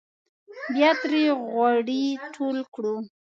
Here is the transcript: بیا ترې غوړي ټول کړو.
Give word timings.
بیا 0.73 0.91
ترې 1.01 1.23
غوړي 1.49 2.03
ټول 2.35 2.57
کړو. 2.73 2.95